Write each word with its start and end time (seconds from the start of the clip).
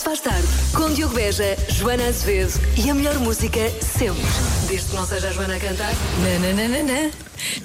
se 0.00 0.04
faz 0.04 0.20
tarde. 0.20 0.48
Com 0.74 0.90
Diogo 0.94 1.14
Beja, 1.14 1.56
Joana 1.68 2.08
Azevedo 2.08 2.58
e 2.74 2.88
a 2.88 2.94
melhor 2.94 3.18
música 3.18 3.60
sempre. 3.82 4.22
Desde 4.66 4.88
que 4.88 4.96
não 4.96 5.06
seja 5.06 5.28
a 5.28 5.32
Joana 5.32 5.56
a 5.56 5.60
cantar. 5.60 5.92
Nananana. 6.22 7.10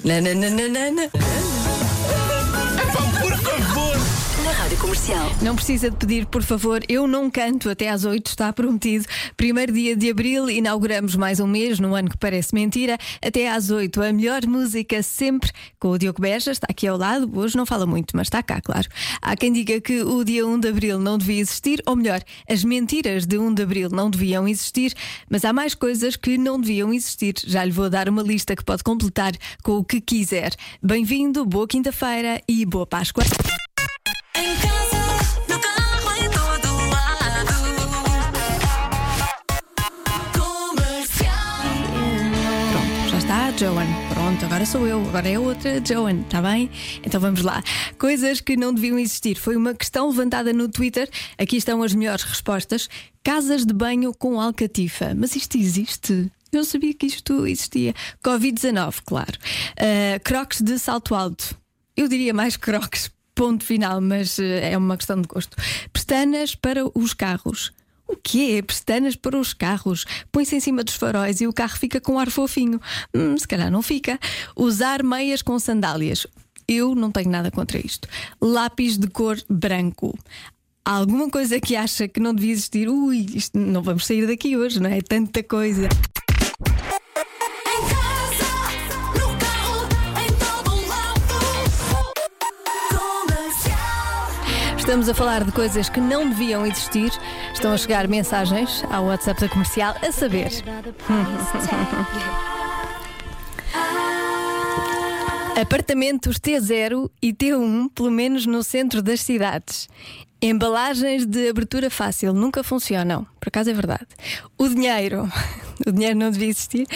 Nananana. 0.04 1.10
Por 3.22 3.38
favor! 3.38 3.75
Rádio 4.66 4.80
Comercial. 4.80 5.30
Não 5.42 5.54
precisa 5.54 5.88
de 5.88 5.96
pedir, 5.96 6.26
por 6.26 6.42
favor, 6.42 6.82
eu 6.88 7.06
não 7.06 7.30
canto 7.30 7.70
até 7.70 7.88
às 7.88 8.04
8, 8.04 8.26
está 8.26 8.52
prometido. 8.52 9.04
Primeiro 9.36 9.72
dia 9.72 9.94
de 9.94 10.10
abril, 10.10 10.50
inauguramos 10.50 11.14
mais 11.14 11.38
um 11.38 11.46
mês, 11.46 11.78
num 11.78 11.94
ano 11.94 12.10
que 12.10 12.18
parece 12.18 12.52
mentira. 12.52 12.98
Até 13.24 13.48
às 13.48 13.70
8, 13.70 14.02
a 14.02 14.12
melhor 14.12 14.44
música 14.44 15.00
sempre 15.04 15.52
com 15.78 15.90
o 15.90 15.98
Diogo 15.98 16.20
Beja, 16.20 16.50
está 16.50 16.66
aqui 16.68 16.84
ao 16.88 16.98
lado. 16.98 17.30
Hoje 17.38 17.56
não 17.56 17.64
fala 17.64 17.86
muito, 17.86 18.16
mas 18.16 18.26
está 18.26 18.42
cá, 18.42 18.60
claro. 18.60 18.88
Há 19.22 19.36
quem 19.36 19.52
diga 19.52 19.80
que 19.80 20.02
o 20.02 20.24
dia 20.24 20.44
1 20.44 20.58
de 20.58 20.68
abril 20.68 20.98
não 20.98 21.16
devia 21.16 21.40
existir, 21.40 21.80
ou 21.86 21.94
melhor, 21.94 22.20
as 22.50 22.64
mentiras 22.64 23.24
de 23.24 23.38
1 23.38 23.54
de 23.54 23.62
abril 23.62 23.88
não 23.88 24.10
deviam 24.10 24.48
existir, 24.48 24.92
mas 25.30 25.44
há 25.44 25.52
mais 25.52 25.76
coisas 25.76 26.16
que 26.16 26.36
não 26.36 26.60
deviam 26.60 26.92
existir. 26.92 27.34
Já 27.46 27.64
lhe 27.64 27.70
vou 27.70 27.88
dar 27.88 28.08
uma 28.08 28.20
lista 28.20 28.56
que 28.56 28.64
pode 28.64 28.82
completar 28.82 29.30
com 29.62 29.76
o 29.76 29.84
que 29.84 30.00
quiser. 30.00 30.56
Bem-vindo, 30.82 31.46
boa 31.46 31.68
quinta-feira 31.68 32.42
e 32.48 32.66
boa 32.66 32.84
Páscoa. 32.84 33.22
Joan. 43.58 43.86
Pronto, 44.12 44.44
agora 44.44 44.66
sou 44.66 44.86
eu, 44.86 45.00
agora 45.08 45.26
é 45.26 45.38
outra 45.38 45.82
Joan, 45.82 46.20
está 46.20 46.42
bem? 46.42 46.70
Então 47.02 47.18
vamos 47.18 47.40
lá. 47.40 47.62
Coisas 47.98 48.38
que 48.38 48.54
não 48.54 48.74
deviam 48.74 48.98
existir. 48.98 49.36
Foi 49.36 49.56
uma 49.56 49.72
questão 49.72 50.10
levantada 50.10 50.52
no 50.52 50.68
Twitter. 50.68 51.08
Aqui 51.38 51.56
estão 51.56 51.82
as 51.82 51.94
melhores 51.94 52.22
respostas. 52.22 52.86
Casas 53.24 53.64
de 53.64 53.72
banho 53.72 54.12
com 54.12 54.38
alcatifa. 54.38 55.14
Mas 55.16 55.34
isto 55.34 55.56
existe? 55.56 56.30
Eu 56.52 56.66
sabia 56.66 56.92
que 56.92 57.06
isto 57.06 57.46
existia. 57.46 57.94
Covid-19, 58.22 58.96
claro. 59.06 59.38
Ah, 59.78 60.20
crocs 60.22 60.60
de 60.60 60.78
salto 60.78 61.14
alto. 61.14 61.56
Eu 61.96 62.08
diria 62.08 62.34
mais 62.34 62.58
crocs, 62.58 63.10
ponto 63.34 63.64
final, 63.64 64.02
mas 64.02 64.38
eh, 64.38 64.72
é 64.72 64.76
uma 64.76 64.98
questão 64.98 65.20
de 65.20 65.26
gosto. 65.28 65.56
Pestanas 65.94 66.54
para 66.54 66.82
os 66.94 67.14
carros. 67.14 67.72
O 68.08 68.16
quê? 68.16 68.62
Pestanas 68.66 69.16
para 69.16 69.38
os 69.38 69.52
carros. 69.52 70.04
Põe-se 70.30 70.56
em 70.56 70.60
cima 70.60 70.84
dos 70.84 70.94
faróis 70.94 71.40
e 71.40 71.46
o 71.46 71.52
carro 71.52 71.76
fica 71.76 72.00
com 72.00 72.18
ar 72.18 72.30
fofinho. 72.30 72.80
Hum, 73.14 73.36
se 73.36 73.46
calhar 73.46 73.70
não 73.70 73.82
fica. 73.82 74.18
Usar 74.54 75.02
meias 75.02 75.42
com 75.42 75.58
sandálias. 75.58 76.26
Eu 76.68 76.94
não 76.94 77.10
tenho 77.10 77.30
nada 77.30 77.50
contra 77.50 77.78
isto. 77.78 78.08
Lápis 78.40 78.96
de 78.96 79.08
cor 79.08 79.36
branco. 79.48 80.16
Há 80.84 80.92
alguma 80.92 81.28
coisa 81.28 81.60
que 81.60 81.74
acha 81.74 82.06
que 82.06 82.20
não 82.20 82.32
devia 82.32 82.52
existir? 82.52 82.88
Ui, 82.88 83.26
isto 83.34 83.58
não 83.58 83.82
vamos 83.82 84.06
sair 84.06 84.26
daqui 84.26 84.56
hoje, 84.56 84.80
não 84.80 84.88
é? 84.88 85.00
Tanta 85.00 85.42
coisa. 85.42 85.88
Estamos 94.86 95.08
a 95.08 95.14
falar 95.14 95.42
de 95.42 95.50
coisas 95.50 95.88
que 95.88 96.00
não 96.00 96.28
deviam 96.28 96.64
existir. 96.64 97.10
Estão 97.52 97.72
a 97.72 97.76
chegar 97.76 98.06
mensagens 98.06 98.84
ao 98.88 99.06
WhatsApp 99.06 99.40
da 99.40 99.48
comercial 99.48 99.96
a 100.00 100.12
saber. 100.12 100.48
Apartamentos 105.60 106.38
T0 106.38 107.10
e 107.20 107.32
T1, 107.34 107.90
pelo 107.96 108.12
menos 108.12 108.46
no 108.46 108.62
centro 108.62 109.02
das 109.02 109.22
cidades. 109.22 109.88
Embalagens 110.40 111.26
de 111.26 111.48
abertura 111.48 111.90
fácil 111.90 112.32
nunca 112.32 112.62
funcionam, 112.62 113.26
por 113.40 113.48
acaso 113.48 113.70
é 113.70 113.74
verdade. 113.74 114.06
O 114.56 114.68
dinheiro, 114.68 115.28
o 115.84 115.92
dinheiro 115.92 116.18
não 116.18 116.30
devia 116.30 116.48
existir. 116.48 116.86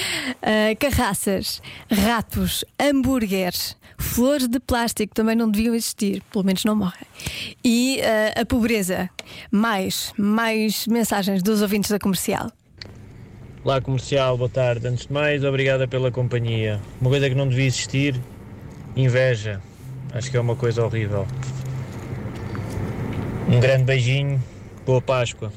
Ah, 0.42 0.74
carraças, 0.78 1.60
ratos, 1.90 2.64
hambúrgueres, 2.80 3.76
flores 3.98 4.48
de 4.48 4.60
plástico 4.60 5.14
também 5.14 5.36
não 5.36 5.50
deviam 5.50 5.74
existir, 5.74 6.22
pelo 6.32 6.44
menos 6.44 6.64
não 6.64 6.76
morrem. 6.76 7.06
E 7.64 8.00
ah, 8.02 8.40
a 8.40 8.46
pobreza. 8.46 9.10
Mais, 9.50 10.12
mais 10.16 10.86
mensagens 10.86 11.42
dos 11.42 11.62
ouvintes 11.62 11.90
da 11.90 11.98
comercial. 11.98 12.50
Olá 13.62 13.80
comercial, 13.80 14.38
boa 14.38 14.48
tarde. 14.48 14.88
Antes 14.88 15.06
de 15.06 15.12
mais, 15.12 15.44
obrigada 15.44 15.86
pela 15.86 16.10
companhia. 16.10 16.80
Uma 17.00 17.10
coisa 17.10 17.28
que 17.28 17.34
não 17.34 17.46
devia 17.46 17.66
existir, 17.66 18.18
inveja. 18.96 19.60
Acho 20.14 20.30
que 20.30 20.36
é 20.36 20.40
uma 20.40 20.56
coisa 20.56 20.84
horrível. 20.84 21.26
Um 23.48 23.60
grande 23.60 23.84
beijinho, 23.84 24.42
boa 24.86 25.02
Páscoa. 25.02 25.52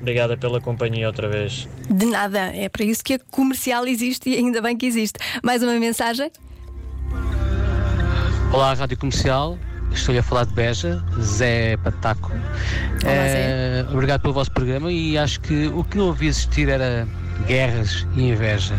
Obrigada 0.00 0.36
pela 0.36 0.60
companhia 0.60 1.06
outra 1.06 1.28
vez. 1.28 1.68
De 1.90 2.06
nada, 2.06 2.54
é 2.54 2.68
para 2.68 2.84
isso 2.84 3.02
que 3.02 3.14
a 3.14 3.18
comercial 3.30 3.86
existe 3.86 4.28
e 4.28 4.36
ainda 4.36 4.60
bem 4.60 4.76
que 4.76 4.86
existe. 4.86 5.18
Mais 5.42 5.62
uma 5.62 5.72
mensagem? 5.74 6.30
Olá, 8.52 8.74
Rádio 8.74 8.98
Comercial. 8.98 9.58
Estou-lhe 9.90 10.18
a 10.18 10.22
falar 10.22 10.44
de 10.44 10.52
Beja, 10.52 11.02
Zé 11.20 11.76
Pataco. 11.78 12.30
Eh, 13.04 13.86
obrigado 13.90 14.20
pelo 14.20 14.34
vosso 14.34 14.50
programa 14.52 14.92
e 14.92 15.16
acho 15.16 15.40
que 15.40 15.66
o 15.68 15.82
que 15.82 15.96
não 15.96 16.10
havia 16.10 16.28
existir 16.28 16.68
era 16.68 17.08
guerras 17.46 18.06
e 18.14 18.28
inveja. 18.28 18.74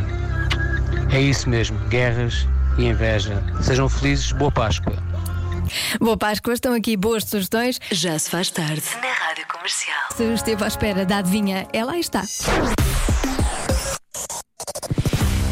É 1.11 1.19
isso 1.19 1.49
mesmo, 1.49 1.79
guerras 1.89 2.47
e 2.77 2.85
inveja. 2.85 3.43
Sejam 3.61 3.89
felizes, 3.89 4.31
boa 4.33 4.51
Páscoa. 4.51 4.93
Boa 5.99 6.17
Páscoa, 6.17 6.53
estão 6.53 6.73
aqui 6.73 6.95
boas 6.95 7.23
sugestões. 7.23 7.79
Já 7.91 8.17
se 8.17 8.29
faz 8.29 8.49
tarde. 8.49 8.83
Na 9.01 9.11
Rádio 9.11 9.47
Comercial. 9.47 9.97
Se 10.15 10.23
esteve 10.33 10.63
à 10.63 10.67
espera 10.67 11.05
da 11.05 11.17
adivinha, 11.17 11.67
ela 11.73 11.93
aí 11.93 11.99
está. 11.99 12.23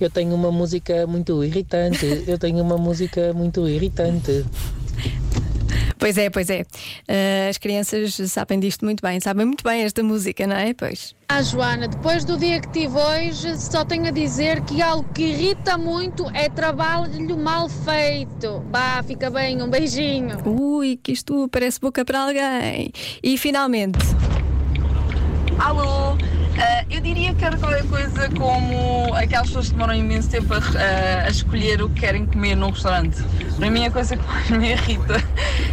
Eu 0.00 0.10
tenho 0.10 0.34
uma 0.34 0.50
música 0.50 1.06
muito 1.06 1.44
irritante. 1.44 2.24
Eu 2.26 2.38
tenho 2.38 2.62
uma 2.62 2.78
música 2.78 3.32
muito 3.34 3.68
irritante. 3.68 4.44
Pois 6.00 6.16
é, 6.16 6.30
pois 6.30 6.48
é. 6.48 6.64
Ah, 7.06 7.50
as 7.50 7.58
crianças 7.58 8.14
sabem 8.32 8.58
disto 8.58 8.86
muito 8.86 9.02
bem, 9.02 9.20
sabem 9.20 9.44
muito 9.44 9.62
bem 9.62 9.82
esta 9.82 10.02
música, 10.02 10.46
não 10.46 10.56
é? 10.56 10.72
Pois. 10.72 11.14
Ah, 11.28 11.42
Joana, 11.42 11.86
depois 11.86 12.24
do 12.24 12.38
dia 12.38 12.58
que 12.58 12.68
tive 12.70 12.96
hoje, 12.96 13.56
só 13.58 13.84
tenho 13.84 14.06
a 14.06 14.10
dizer 14.10 14.62
que 14.62 14.80
algo 14.80 15.06
que 15.12 15.22
irrita 15.24 15.76
muito 15.76 16.28
é 16.34 16.48
trabalho 16.48 17.36
mal 17.36 17.68
feito. 17.68 18.60
Bah, 18.70 19.02
fica 19.06 19.30
bem, 19.30 19.62
um 19.62 19.68
beijinho. 19.68 20.38
Ui, 20.46 20.98
que 21.00 21.12
isto 21.12 21.46
parece 21.48 21.78
boca 21.78 22.02
para 22.02 22.22
alguém. 22.24 22.90
E 23.22 23.36
finalmente. 23.36 23.98
Alô, 25.58 26.16
eu 26.90 27.00
diria 27.00 27.32
que 27.34 27.44
era 27.44 27.56
qualquer 27.56 27.84
coisa 27.86 28.28
como 28.30 29.14
aquelas 29.14 29.46
pessoas 29.48 29.66
que 29.68 29.72
demoram 29.72 29.94
imenso 29.94 30.28
tempo 30.28 30.52
a, 30.54 30.56
a- 30.58 31.26
a 31.26 31.28
escolher 31.28 31.80
o 31.82 31.88
que 31.88 32.00
querem 32.00 32.26
comer 32.26 32.56
num 32.56 32.70
restaurante. 32.70 33.16
Para 33.56 33.70
mim 33.70 33.86
a 33.86 33.90
coisa 33.90 34.16
que 34.16 34.26
mais 34.26 34.50
me 34.50 34.70
irrita 34.72 35.22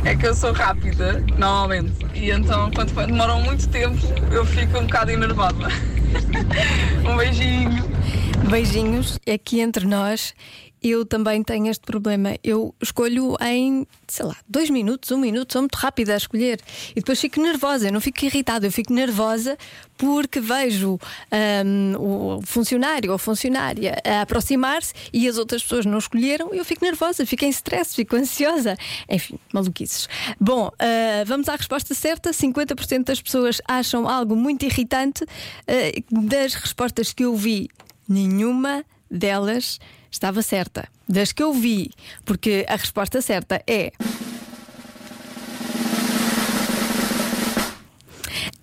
é 0.06 0.16
que 0.16 0.28
eu 0.28 0.36
sou 0.36 0.54
rápida, 0.54 1.24
normalmente, 1.38 1.94
e 2.14 2.30
então 2.32 2.70
quando 2.72 2.94
demoram 3.08 3.42
muito 3.42 3.68
tempo 3.70 3.98
eu 4.32 4.46
fico 4.46 4.78
um 4.78 4.84
bocado 4.86 5.12
enervada. 5.12 5.68
um 7.10 7.18
beijinho. 7.18 7.84
Beijinhos, 8.46 9.20
aqui 9.28 9.60
entre 9.60 9.86
nós. 9.86 10.34
Eu 10.82 11.06
também 11.06 11.44
tenho 11.44 11.68
este 11.68 11.82
problema. 11.82 12.36
Eu 12.44 12.74
escolho 12.82 13.36
em, 13.42 13.86
sei 14.08 14.26
lá, 14.26 14.38
dois 14.48 14.70
minutos, 14.70 15.12
um 15.12 15.18
minuto, 15.18 15.52
sou 15.52 15.64
muito 15.64 15.76
rápida 15.76 16.14
a 16.14 16.18
escolher. 16.18 16.60
E 16.92 16.96
depois 16.96 17.20
fico 17.20 17.42
nervosa, 17.42 17.88
eu 17.88 17.92
não 17.92 18.00
fico 18.00 18.24
irritada, 18.24 18.68
eu 18.68 18.72
fico 18.72 18.94
nervosa 18.94 19.58
porque 19.98 20.40
vejo 20.40 21.00
hum, 21.66 21.96
o 21.98 22.42
funcionário 22.46 23.12
ou 23.12 23.18
funcionária 23.18 24.00
a 24.06 24.22
aproximar-se 24.22 24.94
e 25.12 25.28
as 25.28 25.38
outras 25.38 25.64
pessoas 25.64 25.86
não 25.86 25.98
escolheram 25.98 26.54
e 26.54 26.60
eu 26.60 26.66
fico 26.66 26.86
nervosa, 26.86 27.26
fico 27.26 27.44
em 27.44 27.50
stress, 27.50 27.96
fico 27.96 28.16
ansiosa. 28.16 28.78
Enfim, 29.10 29.40
maluquices. 29.52 30.08
Bom, 30.40 30.72
ah, 30.78 31.24
vamos 31.26 31.50
à 31.50 31.56
resposta 31.56 31.96
certa. 31.96 32.30
50% 32.30 33.04
das 33.04 33.22
pessoas 33.22 33.60
acham 33.68 34.08
algo 34.08 34.36
muito 34.36 34.64
irritante. 34.64 35.26
Ah, 35.68 36.28
das 36.30 36.54
respostas 36.54 37.12
que 37.12 37.26
eu 37.26 37.36
vi, 37.36 37.68
nenhuma 38.08 38.86
delas 39.10 39.80
estava 40.12 40.42
certa. 40.42 40.88
Das 41.08 41.32
que 41.32 41.44
eu 41.44 41.54
vi, 41.54 41.92
porque 42.26 42.66
a 42.68 42.76
resposta 42.76 43.22
certa 43.22 43.62
é. 43.68 43.92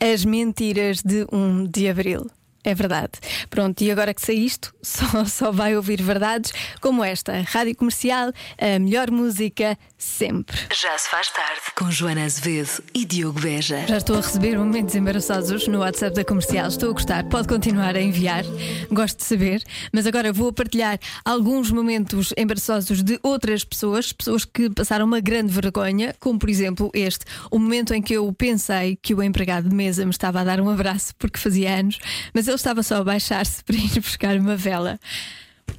As 0.01 0.25
mentiras 0.25 1.03
de 1.03 1.27
1 1.33 1.65
de 1.67 1.89
abril. 1.89 2.31
É 2.67 2.75
verdade. 2.75 3.13
Pronto, 3.51 3.83
e 3.83 3.91
agora 3.91 4.15
que 4.15 4.23
sei 4.23 4.39
isto, 4.39 4.75
só, 4.83 5.25
só 5.27 5.53
vai 5.53 5.77
ouvir 5.77 6.01
verdades 6.01 6.51
como 6.81 7.05
esta. 7.05 7.43
Rádio 7.43 7.77
Comercial, 7.77 8.33
a 8.59 8.79
melhor 8.79 9.11
música 9.11 9.79
sempre. 10.05 10.57
Já 10.73 10.97
se 10.99 11.09
faz 11.09 11.31
tarde 11.31 11.61
com 11.75 11.91
Joana 11.91 12.25
Azevedo 12.25 12.85
e 12.93 13.05
Diogo 13.05 13.41
Beja. 13.41 13.87
Já 13.87 13.97
estou 13.97 14.17
a 14.17 14.21
receber 14.21 14.57
momentos 14.59 14.95
embaraçosos 14.95 15.67
no 15.67 15.79
WhatsApp 15.79 16.15
da 16.15 16.25
comercial. 16.25 16.69
Estou 16.69 16.91
a 16.91 16.93
gostar, 16.93 17.25
pode 17.25 17.49
continuar 17.49 17.97
a 17.97 18.01
enviar, 18.01 18.45
gosto 18.91 19.19
de 19.19 19.25
saber. 19.25 19.63
Mas 19.93 20.07
agora 20.07 20.33
vou 20.33 20.53
partilhar 20.53 20.99
alguns 21.25 21.71
momentos 21.71 22.33
embaraçosos 22.37 23.03
de 23.03 23.19
outras 23.23 23.65
pessoas, 23.65 24.13
pessoas 24.13 24.45
que 24.45 24.69
passaram 24.71 25.07
uma 25.07 25.21
grande 25.21 25.53
vergonha, 25.53 26.15
como 26.21 26.39
por 26.39 26.51
exemplo 26.51 26.91
este, 26.93 27.25
o 27.51 27.59
momento 27.59 27.95
em 27.95 28.03
que 28.03 28.15
eu 28.15 28.31
pensei 28.33 28.97
que 29.01 29.15
o 29.15 29.23
empregado 29.23 29.69
de 29.69 29.75
mesa 29.75 30.05
me 30.05 30.11
estava 30.11 30.41
a 30.41 30.45
dar 30.45 30.61
um 30.61 30.69
abraço 30.69 31.15
porque 31.19 31.39
fazia 31.39 31.79
anos, 31.79 31.99
mas 32.35 32.47
ele 32.47 32.57
estava 32.57 32.83
só 32.83 32.97
a 32.97 33.05
baixar-se 33.05 33.65
para 33.65 33.77
ir 33.77 34.01
buscar 34.01 34.37
uma 34.37 34.55
vela. 34.55 35.01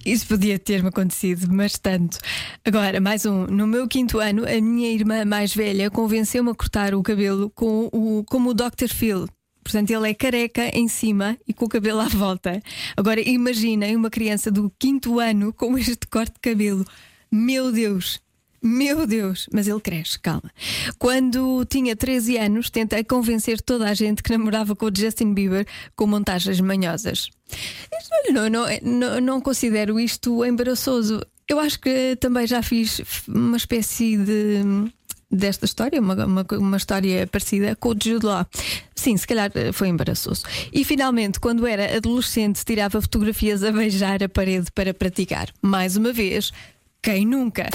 Isso 0.05 0.27
podia 0.27 0.59
ter-me 0.59 0.89
acontecido, 0.89 1.51
mas 1.51 1.79
tanto. 1.79 2.19
Agora, 2.63 3.01
mais 3.01 3.25
um. 3.25 3.45
No 3.47 3.65
meu 3.65 3.87
quinto 3.87 4.19
ano, 4.19 4.43
a 4.47 4.61
minha 4.61 4.89
irmã 4.89 5.25
mais 5.25 5.53
velha 5.53 5.89
convenceu-me 5.89 6.51
a 6.51 6.55
cortar 6.55 6.93
o 6.93 7.01
cabelo 7.01 7.49
com 7.49 7.89
o, 7.91 8.23
como 8.25 8.51
o 8.51 8.53
Dr. 8.53 8.87
Phil. 8.93 9.27
Portanto, 9.63 9.89
ele 9.89 10.11
é 10.11 10.13
careca 10.13 10.69
em 10.77 10.87
cima 10.87 11.35
e 11.47 11.53
com 11.53 11.65
o 11.65 11.69
cabelo 11.69 11.99
à 11.99 12.07
volta. 12.07 12.61
Agora, 12.95 13.19
imaginem 13.19 13.95
uma 13.95 14.11
criança 14.11 14.51
do 14.51 14.71
quinto 14.77 15.19
ano 15.19 15.51
com 15.51 15.75
este 15.75 16.05
corte 16.07 16.33
de 16.33 16.39
cabelo. 16.39 16.85
Meu 17.31 17.71
Deus! 17.71 18.25
Meu 18.62 19.06
Deus, 19.06 19.48
mas 19.54 19.68
ele 19.68 19.80
cresce, 19.80 20.19
calma. 20.19 20.52
Quando 20.98 21.66
tinha 21.66 21.96
13 21.96 22.38
anos, 22.38 22.69
tentei 22.69 23.04
convencer 23.04 23.62
toda 23.62 23.90
a 23.90 23.94
gente 23.94 24.24
que 24.24 24.31
namorava 24.31 24.75
com 24.75 24.88
o 24.88 24.92
Justin 24.96 25.34
Bieber 25.34 25.68
com 25.96 26.07
montagens 26.07 26.60
manhosas. 26.60 27.30
Não, 28.31 28.50
não, 28.50 28.66
não, 28.81 29.22
não 29.22 29.42
considero 29.42 30.00
isto 30.00 30.44
embaraçoso. 30.44 31.22
Eu 31.48 31.60
acho 31.60 31.80
que 31.80 32.16
também 32.16 32.48
já 32.48 32.63
fiz 32.63 33.02
uma 33.28 33.57
espécie 33.57 34.18
de 34.18 34.92
desta 35.36 35.66
história, 35.66 36.00
uma, 36.00 36.25
uma, 36.25 36.46
uma 36.54 36.78
história 36.78 37.28
parecida 37.28 37.75
com 37.75 37.90
o 37.90 37.96
de 37.96 38.12
Jude 38.12 38.25
Law. 38.25 38.46
Sim, 38.96 39.18
se 39.18 39.28
calhar 39.28 39.52
eh, 39.54 39.72
foi 39.72 39.90
embaraçoso. 39.90 40.44
E 40.72 40.84
finalmente, 40.84 41.40
quando 41.40 41.68
era 41.68 41.98
adolescente, 41.98 42.63
tirava 42.63 43.02
fotografias 43.02 43.63
a 43.63 43.72
beijar 43.72 44.24
a 44.24 44.30
parede 44.30 44.72
para 44.72 44.94
praticar. 44.94 45.50
Mais 45.62 45.98
uma 45.98 46.13
vez, 46.13 46.52
quem 47.06 47.24
nunca? 47.24 47.69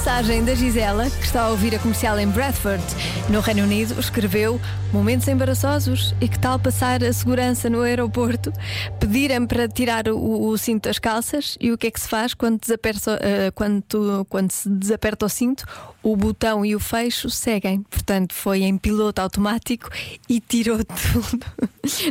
Mensagem 0.00 0.42
da 0.42 0.54
Gisela, 0.54 1.10
que 1.10 1.26
está 1.26 1.42
a 1.42 1.50
ouvir 1.50 1.74
a 1.74 1.78
comercial 1.78 2.18
em 2.18 2.26
Bradford, 2.26 2.82
no 3.28 3.40
Reino 3.40 3.64
Unido, 3.64 4.00
escreveu 4.00 4.58
momentos 4.94 5.28
embaraçosos 5.28 6.14
e 6.22 6.26
que 6.26 6.38
tal 6.38 6.58
passar 6.58 7.04
a 7.04 7.12
segurança 7.12 7.68
no 7.68 7.82
aeroporto, 7.82 8.50
pedirem 8.98 9.46
para 9.46 9.68
tirar 9.68 10.08
o, 10.08 10.48
o 10.48 10.56
cinto 10.56 10.84
das 10.84 10.98
calças 10.98 11.56
e 11.60 11.70
o 11.70 11.78
que 11.78 11.86
é 11.86 11.90
que 11.90 12.00
se 12.00 12.08
faz 12.08 12.32
quando, 12.32 12.58
desaperta, 12.58 13.18
eh, 13.20 13.50
quando, 13.54 14.26
quando 14.28 14.50
se 14.50 14.70
desaperta 14.70 15.26
o 15.26 15.28
cinto? 15.28 15.64
O 16.02 16.16
botão 16.16 16.64
e 16.64 16.74
o 16.74 16.80
fecho 16.80 17.28
seguem. 17.28 17.82
Portanto, 17.82 18.34
foi 18.34 18.62
em 18.62 18.78
piloto 18.78 19.20
automático 19.20 19.90
e 20.26 20.40
tirou 20.40 20.78
tudo. 20.82 21.46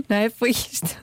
Não 0.07 0.15
é? 0.15 0.29
Foi 0.29 0.51
isto. 0.51 0.95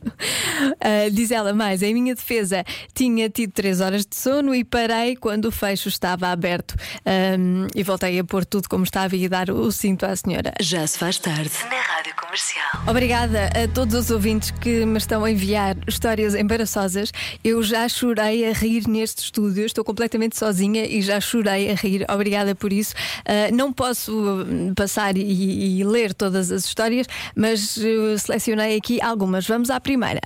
Ah, 0.81 1.11
diz 1.11 1.33
ela 1.33 1.53
mais, 1.53 1.83
em 1.83 1.93
minha 1.93 2.15
defesa, 2.15 2.65
tinha 2.95 3.29
tido 3.29 3.53
3 3.53 3.81
horas 3.81 4.07
de 4.07 4.15
sono 4.15 4.55
e 4.55 4.63
parei 4.63 5.17
quando 5.17 5.47
o 5.47 5.51
fecho 5.51 5.89
estava 5.89 6.29
aberto. 6.29 6.76
Ahm, 7.05 7.67
e 7.75 7.83
voltei 7.83 8.19
a 8.19 8.25
pôr 8.25 8.45
tudo 8.45 8.69
como 8.69 8.85
estava 8.85 9.17
e 9.17 9.29
dar 9.29 9.51
o 9.51 9.71
cinto 9.71 10.05
à 10.07 10.15
senhora. 10.15 10.53
Já 10.61 10.87
se 10.87 10.99
faz 10.99 11.19
tarde 11.19 11.51
na 11.71 11.81
Rádio 11.81 12.15
Comercial. 12.17 12.83
Obrigada 12.89 13.47
a 13.49 13.69
todos 13.69 13.95
os 13.95 14.11
ouvintes 14.11 14.51
que 14.51 14.85
me 14.85 14.99
estão 14.99 15.25
a 15.25 15.31
enviar 15.31 15.77
histórias 15.87 16.35
embaraçosas. 16.35 17.13
Eu 17.43 17.63
já 17.63 17.89
chorei 17.89 18.49
a 18.49 18.53
rir 18.53 18.87
neste 18.87 19.25
estúdio, 19.25 19.65
estou 19.65 19.85
completamente 19.85 20.37
sozinha 20.37 20.85
e 20.87 21.03
já 21.03 21.21
chorei 21.21 21.71
a 21.71 21.75
rir. 21.75 22.05
Obrigada 22.11 22.55
por 22.55 22.73
isso. 22.73 22.95
Ah, 23.25 23.51
não 23.53 23.73
posso 23.73 24.13
hum, 24.13 24.75
passar 24.75 25.17
e, 25.17 25.81
e 25.81 25.85
ler 25.85 26.15
todas 26.15 26.51
as 26.51 26.65
histórias, 26.65 27.07
mas 27.35 27.77
eu 27.77 28.19
selecionei 28.19 28.77
aqui 28.77 29.01
algumas. 29.01 29.47
Vamos 29.47 29.71
à 29.71 29.81
primeira. 29.81 30.21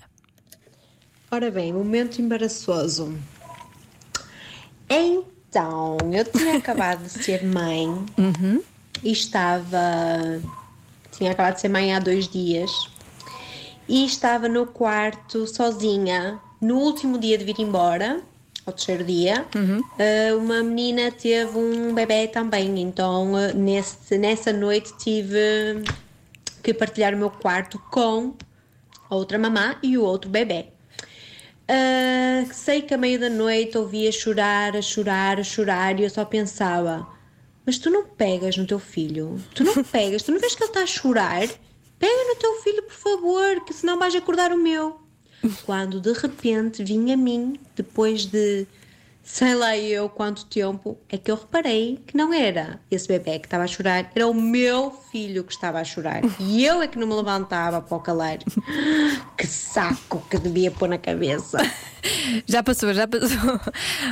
Ora 1.30 1.50
bem, 1.50 1.72
momento 1.72 2.20
embaraçoso. 2.20 3.14
Então, 5.50 5.97
eu 6.12 6.25
tinha 6.25 6.57
acabado 6.57 7.02
de 7.02 7.11
ser 7.11 7.45
mãe 7.45 7.88
e 9.02 9.11
estava. 9.11 10.40
Tinha 11.11 11.33
acabado 11.33 11.54
de 11.57 11.61
ser 11.62 11.69
mãe 11.69 11.92
há 11.92 11.99
dois 11.99 12.28
dias 12.28 12.71
e 13.88 14.04
estava 14.07 14.49
no 14.49 14.64
quarto 14.64 15.49
sozinha. 15.49 16.38
No 16.61 16.76
último 16.78 17.19
dia 17.19 17.37
de 17.37 17.45
vir 17.45 17.59
embora, 17.59 18.21
ao 18.64 18.73
terceiro 18.73 19.02
dia, 19.02 19.45
eh, 19.99 20.33
uma 20.35 20.62
menina 20.62 21.11
teve 21.11 21.59
um 21.59 21.92
bebê 21.95 22.28
também. 22.28 22.80
Então, 22.80 23.37
eh, 23.37 23.52
nesse, 23.52 24.16
nessa 24.19 24.52
noite, 24.52 24.97
tive 24.99 25.83
que 26.62 26.73
partilhar 26.73 27.12
o 27.12 27.19
meu 27.19 27.30
quarto 27.30 27.76
com 27.90 28.35
a 29.11 29.14
outra 29.16 29.37
mamã 29.37 29.75
e 29.83 29.99
o 29.99 30.04
outro 30.04 30.30
bebê. 30.30 30.66
Ah, 31.72 32.44
sei 32.52 32.82
que 32.82 32.92
à 32.92 32.98
meia 32.98 33.16
da 33.16 33.30
noite 33.30 33.78
ouvia 33.78 34.10
chorar, 34.10 34.76
a 34.76 34.82
chorar, 34.82 35.38
a 35.38 35.44
chorar 35.44 36.00
e 36.00 36.02
eu 36.02 36.10
só 36.10 36.24
pensava: 36.24 37.06
Mas 37.64 37.78
tu 37.78 37.88
não 37.88 38.04
pegas 38.04 38.56
no 38.56 38.66
teu 38.66 38.80
filho? 38.80 39.40
Tu 39.54 39.62
não 39.62 39.74
pegas? 39.84 40.24
Tu 40.24 40.32
não 40.32 40.40
vês 40.40 40.56
que 40.56 40.64
ele 40.64 40.70
está 40.70 40.82
a 40.82 40.86
chorar? 40.86 41.46
Pega 41.96 42.24
no 42.28 42.34
teu 42.34 42.60
filho, 42.62 42.82
por 42.82 42.94
favor, 42.94 43.64
que 43.64 43.72
senão 43.72 44.00
vais 44.00 44.16
acordar 44.16 44.52
o 44.52 44.58
meu. 44.58 45.00
Quando 45.64 46.00
de 46.00 46.12
repente 46.12 46.82
vinha 46.82 47.14
a 47.14 47.16
mim, 47.16 47.60
depois 47.76 48.26
de 48.26 48.66
sei 49.22 49.54
lá 49.54 49.76
eu 49.76 50.08
quanto 50.08 50.46
tempo, 50.46 50.98
é 51.08 51.16
que 51.16 51.30
eu 51.30 51.36
reparei 51.36 52.02
que 52.06 52.16
não 52.16 52.32
era 52.32 52.80
esse 52.90 53.06
bebê 53.06 53.38
que 53.38 53.46
estava 53.46 53.64
a 53.64 53.66
chorar, 53.66 54.10
era 54.14 54.26
o 54.26 54.34
meu 54.34 54.90
filho 54.90 55.44
que 55.44 55.52
estava 55.52 55.80
a 55.80 55.84
chorar. 55.84 56.22
E 56.38 56.64
eu 56.64 56.82
é 56.82 56.88
que 56.88 56.98
não 56.98 57.06
me 57.06 57.14
levantava 57.14 57.80
para 57.80 57.96
o 57.96 58.00
calar. 58.00 58.38
Que 59.36 59.46
saco 59.46 60.22
que 60.28 60.38
devia 60.38 60.70
pôr 60.70 60.88
na 60.88 60.98
cabeça. 60.98 61.58
Já 62.47 62.62
passou, 62.62 62.92
já 62.95 63.07
passou. 63.07 63.61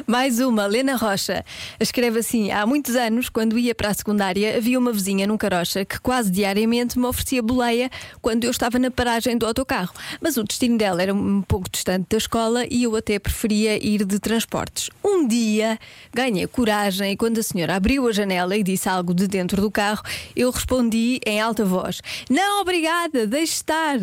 Mais 0.06 0.38
uma, 0.40 0.66
Lena 0.66 0.96
Rocha. 0.96 1.44
Escreve 1.80 2.20
assim: 2.20 2.50
há 2.50 2.66
muitos 2.66 2.94
anos, 2.96 3.28
quando 3.28 3.58
ia 3.58 3.74
para 3.74 3.90
a 3.90 3.94
secundária, 3.94 4.56
havia 4.56 4.78
uma 4.78 4.92
vizinha 4.92 5.26
num 5.26 5.36
carocha 5.36 5.84
que 5.84 5.98
quase 6.00 6.30
diariamente 6.30 6.98
me 6.98 7.06
oferecia 7.06 7.42
boleia 7.42 7.90
quando 8.20 8.44
eu 8.44 8.50
estava 8.50 8.78
na 8.78 8.90
paragem 8.90 9.36
do 9.36 9.46
autocarro. 9.46 9.92
Mas 10.20 10.36
o 10.36 10.44
destino 10.44 10.78
dela 10.78 11.02
era 11.02 11.14
um 11.14 11.42
pouco 11.42 11.68
distante 11.70 12.06
da 12.10 12.16
escola 12.16 12.64
e 12.70 12.82
eu 12.82 12.94
até 12.96 13.18
preferia 13.18 13.82
ir 13.84 14.04
de 14.04 14.18
transportes. 14.18 14.90
Um 15.04 15.26
dia 15.26 15.78
ganhei 16.12 16.46
coragem 16.46 17.12
e 17.12 17.16
quando 17.16 17.38
a 17.38 17.42
senhora 17.42 17.76
abriu 17.76 18.06
a 18.08 18.12
janela 18.12 18.56
e 18.56 18.62
disse 18.62 18.88
algo 18.88 19.14
de 19.14 19.26
dentro 19.26 19.60
do 19.60 19.70
carro, 19.70 20.02
eu 20.36 20.50
respondi 20.50 21.20
em 21.24 21.40
alta 21.40 21.64
voz: 21.64 22.00
Não, 22.30 22.60
obrigada, 22.60 23.26
deixe 23.26 23.54
estar. 23.54 23.98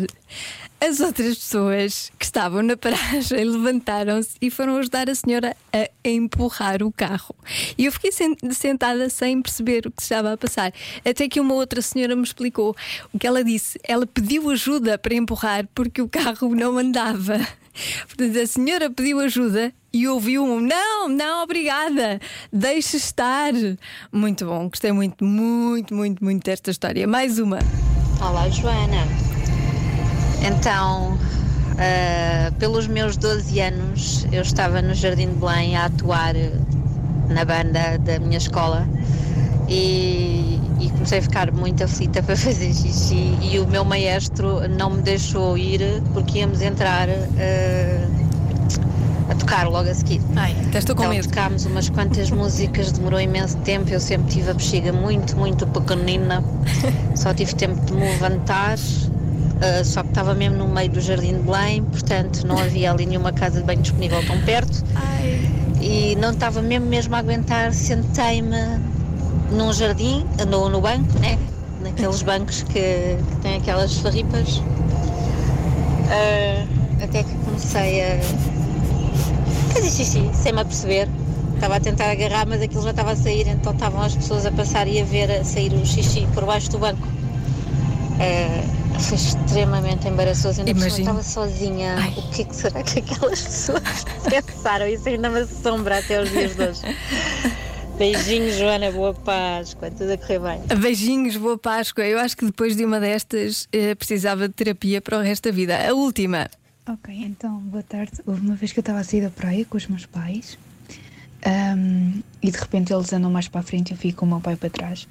As 0.78 1.00
outras 1.00 1.36
pessoas 1.36 2.12
que 2.18 2.24
estavam 2.24 2.62
na 2.62 2.76
paragem 2.76 3.42
levantaram-se 3.44 4.36
e 4.42 4.50
foram 4.50 4.76
ajudar 4.76 5.08
a 5.08 5.14
senhora 5.14 5.56
a 5.72 5.88
empurrar 6.08 6.82
o 6.82 6.92
carro. 6.92 7.34
E 7.78 7.86
eu 7.86 7.92
fiquei 7.92 8.12
sen- 8.12 8.36
sentada 8.52 9.08
sem 9.08 9.40
perceber 9.40 9.86
o 9.86 9.90
que 9.90 10.02
se 10.02 10.06
estava 10.12 10.34
a 10.34 10.36
passar. 10.36 10.72
Até 11.04 11.28
que 11.28 11.40
uma 11.40 11.54
outra 11.54 11.80
senhora 11.80 12.14
me 12.14 12.22
explicou 12.22 12.76
o 13.12 13.18
que 13.18 13.26
ela 13.26 13.42
disse. 13.42 13.80
Ela 13.84 14.06
pediu 14.06 14.50
ajuda 14.50 14.98
para 14.98 15.14
empurrar 15.14 15.66
porque 15.74 16.02
o 16.02 16.08
carro 16.08 16.54
não 16.54 16.76
andava. 16.76 17.38
Portanto, 18.06 18.38
a 18.38 18.46
senhora 18.46 18.90
pediu 18.90 19.18
ajuda 19.20 19.72
e 19.92 20.06
ouviu 20.08 20.44
um 20.44 20.60
não, 20.60 21.08
não, 21.08 21.42
obrigada, 21.42 22.20
deixe 22.52 22.98
estar. 22.98 23.52
Muito 24.12 24.44
bom, 24.44 24.68
gostei 24.68 24.92
muito, 24.92 25.24
muito, 25.24 25.94
muito, 25.94 26.22
muito 26.22 26.44
desta 26.44 26.70
história. 26.70 27.06
Mais 27.06 27.38
uma. 27.38 27.58
Olá, 28.20 28.48
Joana. 28.50 29.35
Então, 30.42 31.18
ah, 31.78 32.50
pelos 32.58 32.86
meus 32.86 33.16
12 33.16 33.60
anos, 33.60 34.26
eu 34.32 34.42
estava 34.42 34.80
no 34.80 34.94
Jardim 34.94 35.28
de 35.28 35.34
Belém 35.34 35.76
a 35.76 35.86
atuar 35.86 36.34
na 37.28 37.44
banda 37.44 37.98
da 37.98 38.18
minha 38.18 38.38
escola 38.38 38.88
e, 39.68 40.60
e 40.80 40.88
comecei 40.90 41.18
a 41.18 41.22
ficar 41.22 41.52
muito 41.52 41.82
aflita 41.84 42.22
para 42.24 42.36
fazer 42.36 42.72
xixi 42.72 43.36
e 43.42 43.58
o 43.58 43.66
meu 43.66 43.84
maestro 43.84 44.66
não 44.68 44.90
me 44.90 45.02
deixou 45.02 45.58
ir 45.58 45.80
porque 46.14 46.38
íamos 46.38 46.62
entrar 46.62 47.08
ah, 47.10 48.26
a 49.28 49.34
tocar 49.34 49.66
logo 49.68 49.90
a 49.90 49.94
seguir. 49.94 50.20
Ai, 50.36 50.56
estou 50.74 50.94
com 50.94 51.02
então 51.02 51.14
medo. 51.14 51.28
tocámos 51.28 51.66
umas 51.66 51.88
quantas 51.88 52.30
músicas, 52.32 52.92
demorou 52.92 53.20
imenso 53.20 53.56
tempo, 53.58 53.90
eu 53.90 54.00
sempre 54.00 54.32
tive 54.32 54.50
a 54.50 54.54
bexiga 54.54 54.92
muito, 54.92 55.36
muito 55.36 55.66
pequenina, 55.66 56.42
só 57.14 57.34
tive 57.34 57.54
tempo 57.54 57.78
de 57.84 57.92
me 57.92 58.00
levantar, 58.00 58.78
ah, 59.60 59.84
só 59.84 60.02
que 60.02 60.08
estava 60.08 60.34
mesmo 60.34 60.56
no 60.58 60.68
meio 60.68 60.90
do 60.90 61.00
Jardim 61.00 61.34
de 61.34 61.42
Belém, 61.42 61.82
portanto 61.82 62.46
não 62.46 62.58
havia 62.58 62.90
ali 62.90 63.06
nenhuma 63.06 63.32
casa 63.32 63.60
de 63.60 63.66
banho 63.66 63.80
disponível 63.82 64.24
tão 64.26 64.40
perto 64.42 64.84
e 65.80 66.16
não 66.16 66.30
estava 66.30 66.60
mesmo 66.62 66.86
mesmo 66.86 67.14
a 67.14 67.18
aguentar, 67.18 67.72
sentei-me 67.72 68.56
num 69.50 69.72
jardim, 69.72 70.24
no, 70.48 70.68
no 70.68 70.80
banco, 70.80 71.18
né? 71.20 71.38
naqueles 71.80 72.22
bancos 72.22 72.62
que, 72.64 72.72
que 72.72 73.36
têm 73.42 73.56
aquelas 73.56 73.96
farripas, 73.98 74.60
Ah, 76.08 76.66
até 77.02 77.22
que 77.22 77.34
comecei 77.44 78.02
a 78.02 78.18
fazer 79.72 79.90
xixi, 79.90 80.30
sem 80.32 80.52
me 80.52 80.60
aperceber. 80.60 81.08
Estava 81.54 81.76
a 81.76 81.80
tentar 81.80 82.10
agarrar, 82.10 82.46
mas 82.46 82.60
aquilo 82.60 82.82
já 82.82 82.90
estava 82.90 83.12
a 83.12 83.16
sair, 83.16 83.48
então 83.48 83.72
estavam 83.72 84.02
as 84.02 84.14
pessoas 84.14 84.44
a 84.44 84.52
passar 84.52 84.86
e 84.86 85.00
a 85.00 85.04
ver 85.04 85.30
a 85.30 85.44
sair 85.44 85.72
o 85.72 85.86
xixi 85.86 86.26
por 86.34 86.44
baixo 86.44 86.70
do 86.70 86.78
banco. 86.78 87.06
Eh, 88.20 88.62
foi 89.04 89.16
extremamente 89.16 90.08
embaraçoso, 90.08 90.60
ainda 90.60 90.72
por 90.74 90.90
cima 90.90 91.10
Imagino. 91.10 91.20
estava 91.20 91.22
sozinha. 91.22 91.96
O 92.16 92.30
que 92.30 92.42
é 92.42 92.44
que 92.44 92.56
será 92.56 92.82
que 92.82 92.98
aquelas 93.00 93.42
pessoas 93.42 94.04
pensaram? 94.28 94.86
Isso 94.86 95.08
ainda 95.08 95.28
me 95.28 95.40
assombra 95.40 95.98
até 95.98 96.22
os 96.22 96.30
dias 96.30 96.56
de 96.56 96.62
hoje. 96.62 96.80
Beijinhos, 97.98 98.56
Joana, 98.56 98.90
boa 98.90 99.14
Páscoa, 99.14 99.90
tudo 99.90 100.12
a 100.12 100.18
correr 100.18 100.38
bem. 100.38 100.78
Beijinhos, 100.78 101.36
boa 101.36 101.56
Páscoa. 101.56 102.04
Eu 102.04 102.18
acho 102.18 102.36
que 102.36 102.44
depois 102.44 102.76
de 102.76 102.84
uma 102.84 103.00
destas 103.00 103.66
eh, 103.72 103.94
precisava 103.94 104.48
de 104.48 104.54
terapia 104.54 105.00
para 105.00 105.18
o 105.18 105.22
resto 105.22 105.44
da 105.44 105.50
vida. 105.50 105.88
A 105.88 105.94
última. 105.94 106.50
Ok, 106.86 107.14
então, 107.14 107.58
boa 107.60 107.82
tarde. 107.82 108.12
Houve 108.26 108.42
uma 108.42 108.54
vez 108.54 108.72
que 108.72 108.78
eu 108.78 108.82
estava 108.82 108.98
a 108.98 109.04
sair 109.04 109.22
da 109.22 109.30
praia 109.30 109.64
com 109.64 109.78
os 109.78 109.86
meus 109.86 110.04
pais 110.04 110.58
ahm, 111.44 112.20
e 112.42 112.50
de 112.50 112.58
repente 112.58 112.92
eles 112.92 113.12
andam 113.12 113.30
mais 113.30 113.48
para 113.48 113.60
a 113.60 113.64
frente 113.64 113.90
e 113.90 113.94
eu 113.94 113.96
fico 113.96 114.20
com 114.20 114.26
o 114.26 114.28
meu 114.28 114.40
pai 114.40 114.56
para 114.56 114.68
trás. 114.68 115.08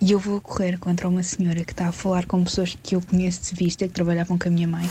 E 0.00 0.12
eu 0.12 0.18
vou 0.18 0.40
correr 0.40 0.78
contra 0.78 1.08
uma 1.08 1.22
senhora 1.24 1.64
que 1.64 1.72
está 1.72 1.88
a 1.88 1.92
falar 1.92 2.24
com 2.24 2.44
pessoas 2.44 2.76
que 2.80 2.94
eu 2.94 3.00
conheço 3.00 3.52
de 3.52 3.58
vista, 3.58 3.86
que 3.88 3.92
trabalhavam 3.92 4.38
com 4.38 4.48
a 4.48 4.52
minha 4.52 4.68
mãe. 4.68 4.88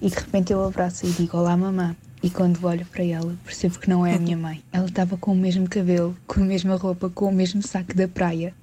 E 0.00 0.08
de 0.08 0.14
repente 0.14 0.52
eu 0.52 0.64
abraço 0.64 1.04
e 1.04 1.10
digo: 1.10 1.36
Olá, 1.36 1.56
mamã. 1.56 1.96
E 2.22 2.30
quando 2.30 2.64
olho 2.64 2.86
para 2.86 3.04
ela, 3.04 3.36
percebo 3.44 3.78
que 3.78 3.88
não 3.88 4.06
é 4.06 4.14
a 4.14 4.18
minha 4.18 4.36
mãe. 4.36 4.62
Ela 4.72 4.86
estava 4.86 5.16
com 5.16 5.32
o 5.32 5.36
mesmo 5.36 5.68
cabelo, 5.68 6.16
com 6.26 6.40
a 6.40 6.44
mesma 6.44 6.76
roupa, 6.76 7.10
com 7.10 7.26
o 7.28 7.32
mesmo 7.32 7.62
saco 7.62 7.94
da 7.94 8.06
praia. 8.06 8.54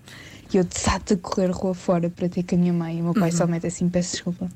E 0.54 0.58
eu 0.58 0.64
desato 0.64 1.14
a 1.14 1.18
correr 1.18 1.52
rua 1.52 1.74
fora 1.74 2.10
para 2.10 2.30
ter 2.30 2.44
com 2.44 2.56
a 2.56 2.58
minha 2.58 2.74
mãe. 2.74 2.98
E 2.98 3.02
o 3.02 3.06
meu 3.06 3.14
pai 3.14 3.32
só 3.32 3.46
mete 3.46 3.68
assim: 3.68 3.90
Peço 3.90 4.12
desculpa. 4.12 4.50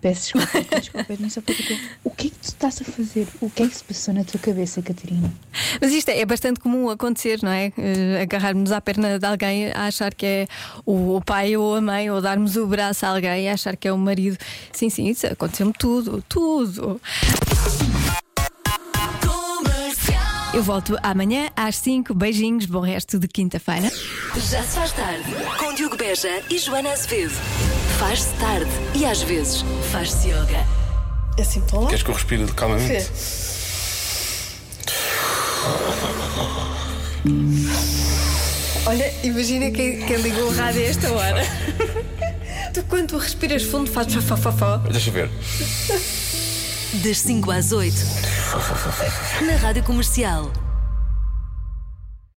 Peço 0.00 0.32
desculpa, 0.34 0.64
peço 0.68 0.80
desculpa. 0.80 1.30
Só 1.30 1.40
para 1.40 1.54
dizer, 1.54 1.80
O 2.04 2.10
que 2.10 2.28
é 2.28 2.30
que 2.30 2.37
tu 2.52 2.66
estás 2.66 2.80
a 2.80 2.84
fazer? 2.84 3.26
O 3.40 3.50
que 3.50 3.62
é 3.62 3.68
que 3.68 3.74
se 3.76 3.84
passou 3.84 4.14
na 4.14 4.24
tua 4.24 4.38
cabeça, 4.40 4.80
Catarina? 4.82 5.32
Mas 5.80 5.92
isto 5.92 6.08
é 6.10 6.24
bastante 6.24 6.60
comum 6.60 6.88
acontecer, 6.90 7.40
não 7.42 7.50
é? 7.50 7.72
Eh, 7.78 8.22
Agarrarmos 8.22 8.72
à 8.72 8.80
perna 8.80 9.18
de 9.18 9.26
alguém 9.26 9.70
a 9.72 9.86
achar 9.86 10.14
que 10.14 10.26
é 10.26 10.48
o 10.84 11.16
o 11.16 11.22
pai 11.24 11.56
ou 11.56 11.74
a 11.74 11.80
mãe, 11.80 12.10
ou 12.10 12.20
darmos 12.20 12.56
o 12.56 12.66
braço 12.66 13.06
a 13.06 13.10
alguém 13.10 13.48
a 13.48 13.54
achar 13.54 13.76
que 13.76 13.88
é 13.88 13.92
o 13.92 13.98
marido. 13.98 14.36
Sim, 14.72 14.90
sim, 14.90 15.08
isso 15.08 15.26
aconteceu-me 15.26 15.72
tudo, 15.72 16.22
tudo. 16.28 17.00
Eu 20.52 20.62
volto 20.62 20.96
amanhã 21.02 21.50
às 21.54 21.76
5. 21.76 22.14
Beijinhos, 22.14 22.66
bom 22.66 22.80
resto 22.80 23.18
de 23.18 23.28
quinta-feira. 23.28 23.90
Já 24.50 24.62
se 24.62 24.76
faz 24.76 24.92
tarde 24.92 25.24
com 25.58 25.74
Diogo 25.74 25.96
Beja 25.96 26.42
e 26.50 26.58
Joana 26.58 26.90
Azevedo. 26.92 27.34
Faz-se 27.98 28.32
tarde 28.34 28.70
e 28.94 29.04
às 29.04 29.22
vezes 29.22 29.62
faz-se 29.92 30.28
yoga. 30.28 30.77
Assim, 31.38 31.60
estou 31.60 31.82
lá. 31.82 31.88
Queres 31.88 32.02
que 32.02 32.10
eu 32.10 32.14
respire 32.14 32.46
calmamente? 32.52 33.10
Olha, 38.86 39.14
imagina 39.22 39.70
quem, 39.70 40.04
quem 40.06 40.16
ligou 40.16 40.48
o 40.48 40.54
rádio 40.54 40.80
a 40.80 40.84
esta 40.84 41.12
hora. 41.12 41.42
tu, 42.72 42.82
quando 42.84 43.08
tu 43.08 43.18
respiras 43.18 43.62
fundo, 43.62 43.90
fazes 43.90 44.14
fofofó. 44.24 44.78
Deixa 44.78 45.10
eu 45.10 45.14
ver. 45.14 45.30
Das 47.04 47.18
5 47.18 47.50
às 47.50 47.72
8. 47.72 47.94
Na 49.46 49.56
Rádio 49.56 49.82
Comercial. 49.84 50.50